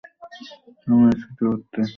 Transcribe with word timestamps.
আমি 0.87 1.03
আর 1.05 1.17
সহ্য 1.21 1.39
করতে 1.41 1.65
পারছি 1.65 1.79
না। 1.79 1.87